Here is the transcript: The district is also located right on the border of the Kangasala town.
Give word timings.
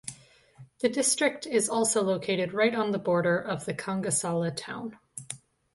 The 0.79 0.89
district 0.89 1.45
is 1.45 1.69
also 1.69 2.01
located 2.01 2.53
right 2.53 2.73
on 2.73 2.89
the 2.89 2.97
border 2.97 3.37
of 3.39 3.65
the 3.65 3.73
Kangasala 3.75 4.49
town. 4.55 4.97